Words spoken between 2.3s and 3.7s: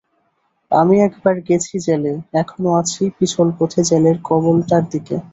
এখনো আছি পিছল